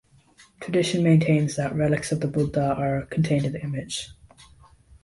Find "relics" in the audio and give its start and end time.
1.75-2.11